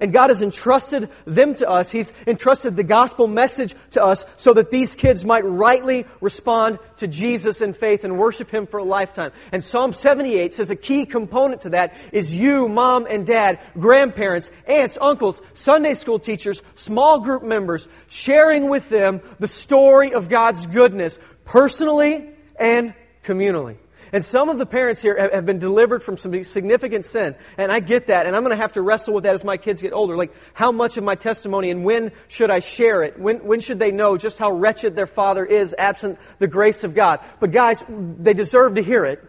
[0.00, 1.90] And God has entrusted them to us.
[1.90, 7.06] He's entrusted the gospel message to us so that these kids might rightly respond to
[7.06, 9.32] Jesus in faith and worship Him for a lifetime.
[9.52, 14.50] And Psalm 78 says a key component to that is you, mom and dad, grandparents,
[14.66, 20.66] aunts, uncles, Sunday school teachers, small group members, sharing with them the story of God's
[20.66, 23.76] goodness personally and communally.
[24.12, 27.34] And some of the parents here have been delivered from some significant sin.
[27.56, 28.26] And I get that.
[28.26, 30.16] And I'm going to have to wrestle with that as my kids get older.
[30.16, 33.18] Like, how much of my testimony and when should I share it?
[33.18, 36.94] When, when should they know just how wretched their father is absent the grace of
[36.94, 37.20] God?
[37.38, 39.24] But guys, they deserve to hear it.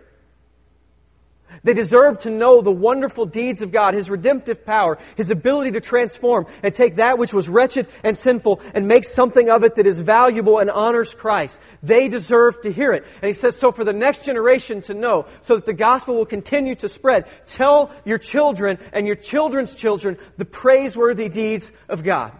[1.64, 5.82] They deserve to know the wonderful deeds of God, His redemptive power, His ability to
[5.82, 9.86] transform and take that which was wretched and sinful and make something of it that
[9.86, 11.60] is valuable and honors Christ.
[11.84, 13.04] They deserve to hear it.
[13.22, 16.26] And He says, so for the next generation to know, so that the gospel will
[16.26, 22.32] continue to spread, tell your children and your children's children the praiseworthy deeds of God.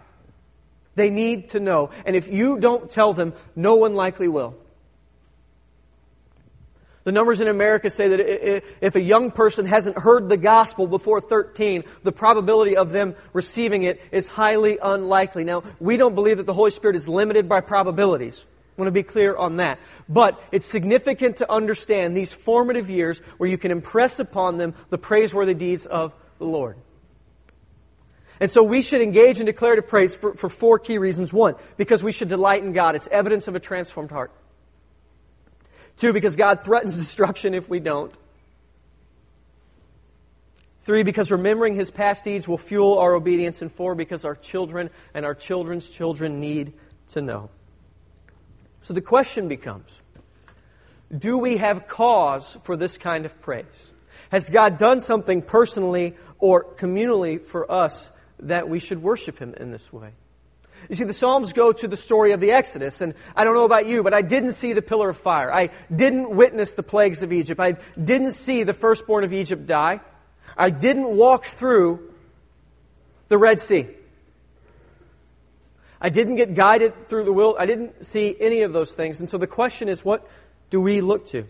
[0.96, 1.92] They need to know.
[2.06, 4.56] And if you don't tell them, no one likely will.
[7.04, 8.20] The numbers in America say that
[8.86, 13.84] if a young person hasn't heard the gospel before 13, the probability of them receiving
[13.84, 15.44] it is highly unlikely.
[15.44, 18.46] Now, we don't believe that the Holy Spirit is limited by probabilities.
[18.78, 19.80] I want to be clear on that.
[20.08, 24.98] But it's significant to understand these formative years where you can impress upon them the
[25.00, 26.78] praiseworthy deeds of the Lord.
[28.40, 31.34] And so we should engage in declarative praise for, for four key reasons.
[31.34, 32.96] One, because we should delight in God.
[32.96, 34.32] It's evidence of a transformed heart.
[36.02, 38.12] Two, because God threatens destruction if we don't.
[40.82, 43.62] Three, because remembering his past deeds will fuel our obedience.
[43.62, 46.74] And four, because our children and our children's children need
[47.10, 47.52] to know.
[48.82, 50.02] So the question becomes
[51.16, 53.66] do we have cause for this kind of praise?
[54.32, 58.10] Has God done something personally or communally for us
[58.40, 60.14] that we should worship him in this way?
[60.92, 63.64] You see, the Psalms go to the story of the Exodus, and I don't know
[63.64, 65.50] about you, but I didn't see the pillar of fire.
[65.50, 67.62] I didn't witness the plagues of Egypt.
[67.62, 70.02] I didn't see the firstborn of Egypt die.
[70.58, 72.12] I didn't walk through
[73.30, 73.88] the Red Sea.
[76.02, 77.56] I didn't get guided through the will.
[77.58, 79.22] I didn't see any of those things.
[79.22, 80.28] And so the question is, what
[80.72, 81.48] do we look to?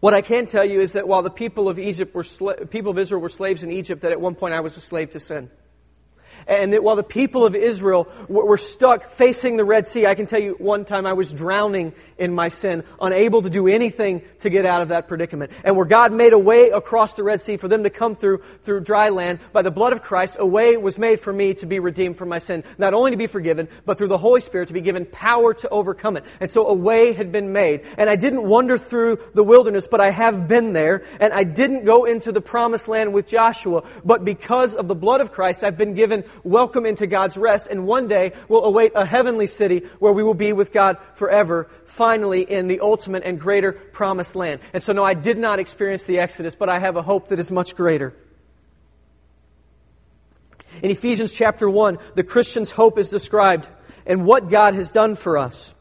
[0.00, 2.92] What I can tell you is that while the people of Egypt were sla- people
[2.92, 5.20] of Israel were slaves in Egypt, that at one point I was a slave to
[5.20, 5.50] sin.
[6.46, 10.26] And that while the people of Israel were stuck facing the Red Sea, I can
[10.26, 14.50] tell you one time I was drowning in my sin, unable to do anything to
[14.50, 15.52] get out of that predicament.
[15.64, 18.42] And where God made a way across the Red Sea for them to come through,
[18.62, 21.66] through dry land, by the blood of Christ, a way was made for me to
[21.66, 22.64] be redeemed from my sin.
[22.78, 25.68] Not only to be forgiven, but through the Holy Spirit to be given power to
[25.68, 26.24] overcome it.
[26.40, 27.84] And so a way had been made.
[27.98, 31.04] And I didn't wander through the wilderness, but I have been there.
[31.20, 35.20] And I didn't go into the promised land with Joshua, but because of the blood
[35.20, 39.04] of Christ, I've been given welcome into God's rest, and one day will await a
[39.04, 43.72] heavenly city where we will be with God forever, finally in the ultimate and greater
[43.72, 44.60] promised land.
[44.72, 47.38] And so, no, I did not experience the Exodus, but I have a hope that
[47.38, 48.14] is much greater.
[50.82, 53.68] In Ephesians chapter 1, the Christian's hope is described
[54.06, 55.73] and what God has done for us.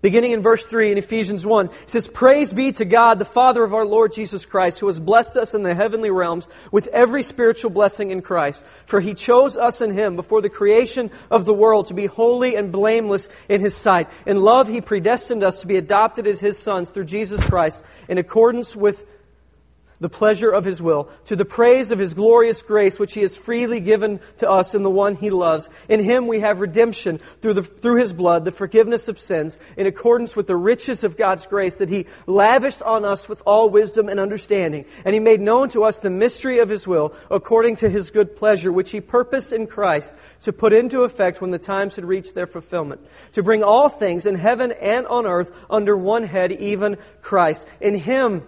[0.00, 3.64] Beginning in verse 3 in Ephesians 1, it says, Praise be to God, the Father
[3.64, 7.24] of our Lord Jesus Christ, who has blessed us in the heavenly realms with every
[7.24, 8.64] spiritual blessing in Christ.
[8.86, 12.54] For he chose us in him before the creation of the world to be holy
[12.54, 14.08] and blameless in his sight.
[14.24, 18.18] In love, he predestined us to be adopted as his sons through Jesus Christ in
[18.18, 19.04] accordance with
[20.00, 23.36] the pleasure of his will, to the praise of his glorious grace, which he has
[23.36, 25.68] freely given to us in the one he loves.
[25.88, 29.86] In him we have redemption through, the, through his blood, the forgiveness of sins, in
[29.86, 34.08] accordance with the riches of God's grace that he lavished on us with all wisdom
[34.08, 34.84] and understanding.
[35.04, 38.36] And he made known to us the mystery of his will, according to his good
[38.36, 42.34] pleasure, which he purposed in Christ to put into effect when the times had reached
[42.34, 43.00] their fulfillment,
[43.32, 47.66] to bring all things in heaven and on earth under one head, even Christ.
[47.80, 48.44] In him,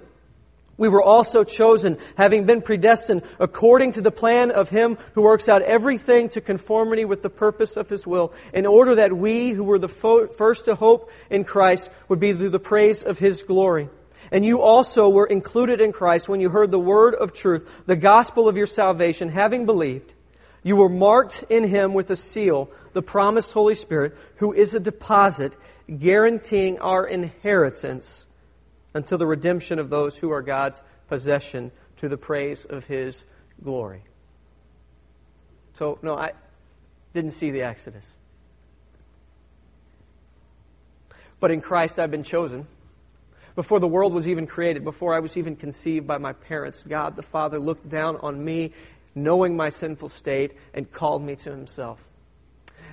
[0.80, 5.46] we were also chosen, having been predestined according to the plan of Him who works
[5.46, 9.62] out everything to conformity with the purpose of His will, in order that we, who
[9.62, 13.90] were the first to hope in Christ, would be through the praise of His glory.
[14.32, 17.94] And you also were included in Christ when you heard the word of truth, the
[17.94, 20.14] gospel of your salvation, having believed.
[20.62, 24.80] You were marked in Him with a seal, the promised Holy Spirit, who is a
[24.80, 25.54] deposit
[25.98, 28.24] guaranteeing our inheritance
[28.94, 33.24] until the redemption of those who are God's possession to the praise of His
[33.62, 34.02] glory.
[35.74, 36.32] So, no, I
[37.14, 38.06] didn't see the Exodus.
[41.38, 42.66] But in Christ I've been chosen.
[43.54, 47.16] Before the world was even created, before I was even conceived by my parents, God
[47.16, 48.72] the Father looked down on me,
[49.14, 52.09] knowing my sinful state, and called me to Himself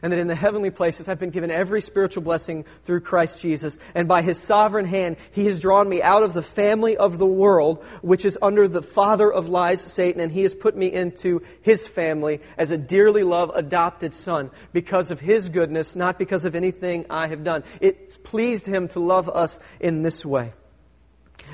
[0.02, 3.78] and that in the heavenly places I've been given every spiritual blessing through Christ Jesus.
[3.96, 7.26] And by His sovereign hand, He has drawn me out of the family of the
[7.26, 11.42] world, which is under the father of lies, Satan, and He has put me into
[11.62, 16.56] His family as a dearly loved adopted son because of His goodness, not because of
[16.56, 17.64] anything I have done.
[17.82, 20.54] It's pleased Him to love us in this way.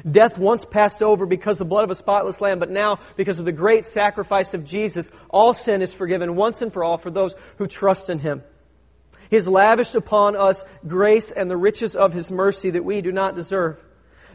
[0.10, 3.40] Death once passed over because of the blood of a spotless lamb, but now, because
[3.40, 7.10] of the great sacrifice of Jesus, all sin is forgiven once and for all for
[7.10, 8.44] those who trust in Him.
[9.30, 13.12] He has lavished upon us grace and the riches of His mercy that we do
[13.12, 13.84] not deserve.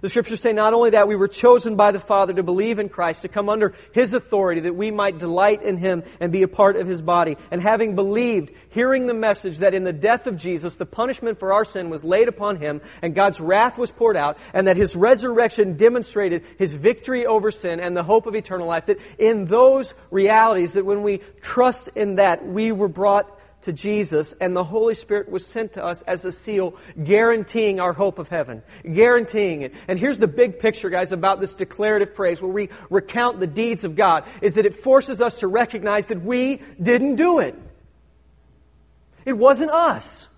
[0.00, 2.88] The scriptures say not only that we were chosen by the Father to believe in
[2.88, 6.48] Christ, to come under His authority, that we might delight in Him and be a
[6.48, 7.36] part of His body.
[7.50, 11.52] And having believed, hearing the message that in the death of Jesus, the punishment for
[11.52, 14.94] our sin was laid upon Him and God's wrath was poured out, and that His
[14.94, 19.94] resurrection demonstrated His victory over sin and the hope of eternal life, that in those
[20.10, 24.94] realities, that when we trust in that, we were brought to Jesus, and the Holy
[24.94, 28.62] Spirit was sent to us as a seal, guaranteeing our hope of heaven.
[28.84, 29.74] Guaranteeing it.
[29.88, 33.84] And here's the big picture, guys, about this declarative praise where we recount the deeds
[33.84, 37.56] of God, is that it forces us to recognize that we didn't do it.
[39.24, 40.28] It wasn't us.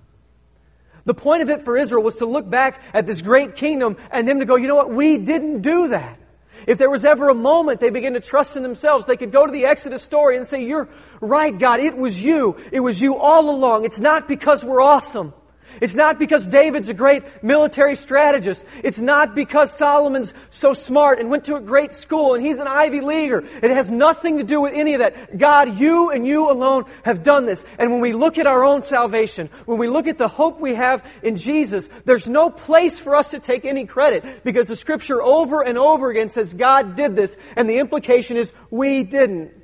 [1.05, 4.29] The point of it for Israel was to look back at this great kingdom and
[4.29, 4.93] them to go, you know what?
[4.93, 6.20] We didn't do that.
[6.67, 9.47] If there was ever a moment they began to trust in themselves, they could go
[9.47, 10.89] to the Exodus story and say, You're
[11.21, 11.81] right, God.
[11.81, 12.57] It was you.
[12.73, 13.85] It was you all along.
[13.85, 15.33] It's not because we're awesome.
[15.81, 18.65] It's not because David's a great military strategist.
[18.83, 22.67] It's not because Solomon's so smart and went to a great school and he's an
[22.67, 23.45] Ivy Leaguer.
[23.63, 25.39] It has nothing to do with any of that.
[25.39, 27.65] God, you and you alone have done this.
[27.79, 30.75] And when we look at our own salvation, when we look at the hope we
[30.75, 35.23] have in Jesus, there's no place for us to take any credit because the scripture
[35.23, 39.61] over and over again says God did this and the implication is we didn't.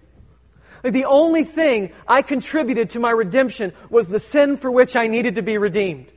[0.90, 5.34] The only thing I contributed to my redemption was the sin for which I needed
[5.34, 6.12] to be redeemed.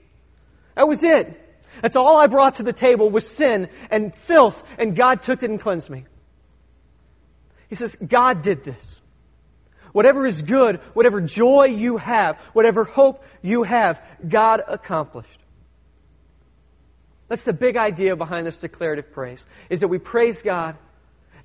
[0.75, 1.45] That was it.
[1.81, 5.49] That's all I brought to the table was sin and filth, and God took it
[5.49, 6.05] and cleansed me.
[7.67, 9.01] He says, God did this.
[9.91, 15.39] Whatever is good, whatever joy you have, whatever hope you have, God accomplished.
[17.27, 20.75] That's the big idea behind this declarative praise, is that we praise God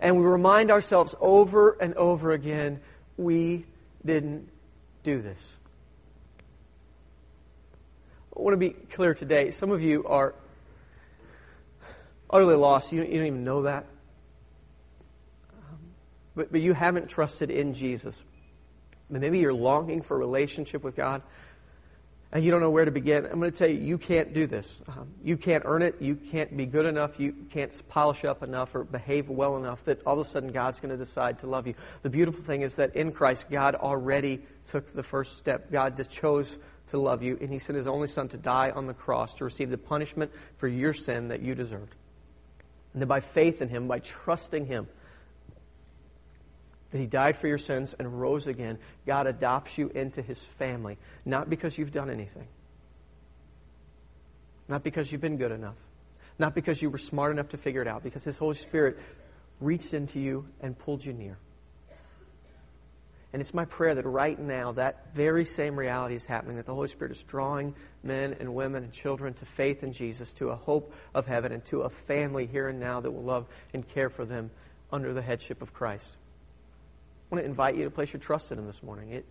[0.00, 2.80] and we remind ourselves over and over again
[3.16, 3.64] we
[4.04, 4.48] didn't
[5.02, 5.38] do this.
[8.36, 9.50] I want to be clear today.
[9.50, 10.34] Some of you are
[12.28, 12.92] utterly lost.
[12.92, 13.86] You don't, you don't even know that.
[16.34, 18.20] But, but you haven't trusted in Jesus.
[19.08, 21.22] maybe you're longing for a relationship with God
[22.34, 24.48] and you don't know where to begin, I'm going to tell you, you can't do
[24.48, 24.76] this.
[24.88, 26.02] Um, you can't earn it.
[26.02, 27.20] You can't be good enough.
[27.20, 30.80] You can't polish up enough or behave well enough that all of a sudden God's
[30.80, 31.74] going to decide to love you.
[32.02, 35.70] The beautiful thing is that in Christ, God already took the first step.
[35.70, 36.58] God just chose
[36.88, 39.44] to love you, and He sent His only Son to die on the cross to
[39.44, 41.94] receive the punishment for your sin that you deserved.
[42.94, 44.88] And then by faith in Him, by trusting Him,
[46.94, 50.96] that He died for your sins and rose again, God adopts you into His family.
[51.24, 52.46] Not because you've done anything,
[54.68, 55.74] not because you've been good enough,
[56.38, 58.96] not because you were smart enough to figure it out, because His Holy Spirit
[59.58, 61.36] reached into you and pulled you near.
[63.32, 66.74] And it's my prayer that right now that very same reality is happening, that the
[66.74, 67.74] Holy Spirit is drawing
[68.04, 71.64] men and women and children to faith in Jesus, to a hope of heaven, and
[71.64, 74.52] to a family here and now that will love and care for them
[74.92, 76.16] under the headship of Christ.
[77.34, 79.10] Want to invite you to place your trust in Him this morning.
[79.10, 79.24] It,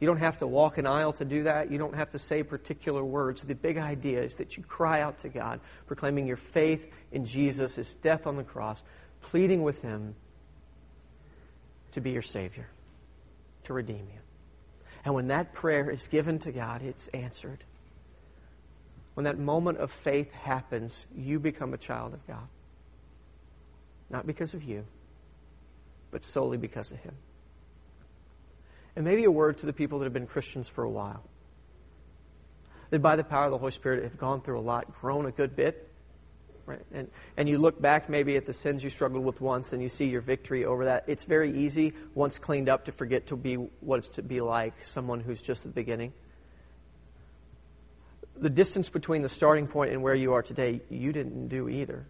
[0.00, 1.70] you don't have to walk an aisle to do that.
[1.70, 3.42] You don't have to say particular words.
[3.42, 7.74] The big idea is that you cry out to God, proclaiming your faith in Jesus,
[7.74, 8.82] His death on the cross,
[9.20, 10.14] pleading with Him
[11.92, 12.66] to be your Savior,
[13.64, 14.20] to redeem you.
[15.04, 17.62] And when that prayer is given to God, it's answered.
[19.12, 22.48] When that moment of faith happens, you become a child of God.
[24.08, 24.86] Not because of you,
[26.10, 27.14] but solely because of him.
[28.96, 31.22] And maybe a word to the people that have been Christians for a while.
[32.90, 35.30] That by the power of the Holy Spirit have gone through a lot, grown a
[35.30, 35.88] good bit.
[36.66, 36.84] Right?
[36.92, 39.88] And, and you look back maybe at the sins you struggled with once and you
[39.88, 41.04] see your victory over that.
[41.06, 44.74] It's very easy, once cleaned up, to forget to be what it's to be like
[44.84, 46.12] someone who's just at the beginning.
[48.36, 52.06] The distance between the starting point and where you are today, you didn't do either.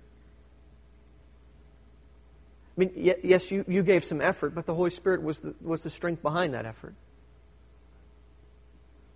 [2.79, 5.83] I mean, yes, you, you gave some effort, but the Holy Spirit was the, was
[5.83, 6.95] the strength behind that effort.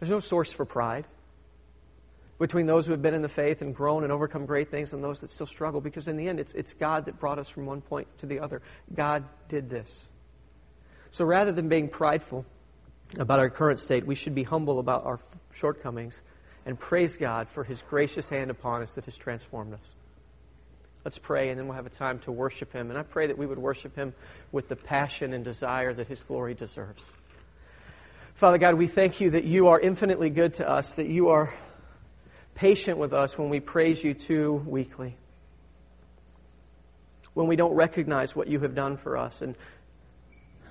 [0.00, 1.06] There's no source for pride
[2.40, 5.04] between those who have been in the faith and grown and overcome great things and
[5.04, 7.64] those that still struggle, because in the end, it's, it's God that brought us from
[7.66, 8.62] one point to the other.
[8.92, 10.08] God did this.
[11.12, 12.44] So rather than being prideful
[13.16, 15.20] about our current state, we should be humble about our
[15.52, 16.20] shortcomings
[16.66, 20.01] and praise God for His gracious hand upon us that has transformed us.
[21.04, 22.90] Let's pray, and then we'll have a time to worship Him.
[22.90, 24.14] And I pray that we would worship Him
[24.52, 27.02] with the passion and desire that His glory deserves.
[28.34, 31.52] Father God, we thank you that you are infinitely good to us, that you are
[32.54, 35.16] patient with us when we praise you too weakly,
[37.34, 39.56] when we don't recognize what you have done for us, and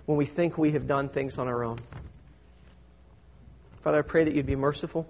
[0.05, 1.79] when we think we have done things on our own.
[3.83, 5.07] Father, I pray that you'd be merciful,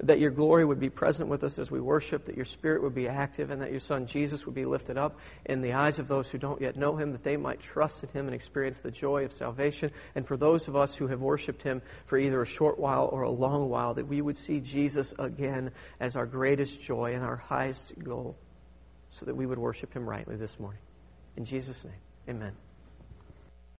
[0.00, 2.94] that your glory would be present with us as we worship, that your spirit would
[2.94, 6.06] be active, and that your son Jesus would be lifted up in the eyes of
[6.06, 8.92] those who don't yet know him, that they might trust in him and experience the
[8.92, 9.90] joy of salvation.
[10.14, 13.22] And for those of us who have worshiped him for either a short while or
[13.22, 17.36] a long while, that we would see Jesus again as our greatest joy and our
[17.36, 18.36] highest goal,
[19.10, 20.80] so that we would worship him rightly this morning.
[21.36, 21.94] In Jesus' name,
[22.28, 22.67] amen.